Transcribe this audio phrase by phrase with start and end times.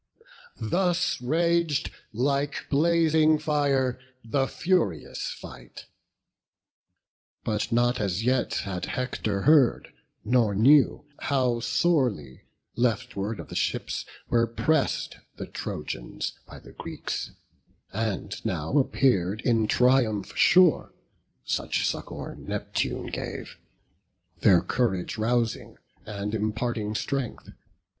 [0.59, 5.85] Thus rag'd, like blazing fire, the furious fight.
[7.43, 9.93] But nought as yet had Hector heard,
[10.25, 12.45] nor knew How sorely,
[12.75, 17.33] leftward of the ships, were press'd The Trojans by the Greeks;
[17.93, 20.95] and now appear'd Their triumph, sure;
[21.45, 23.59] such succour Neptune gave,
[24.39, 25.77] Their courage rousing,
[26.07, 27.51] and imparting strength.